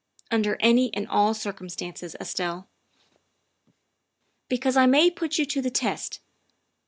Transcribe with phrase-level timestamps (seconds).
[0.31, 2.67] "Under any and all circumstances, Estelle.""
[4.49, 6.21] Because I may put you to the test.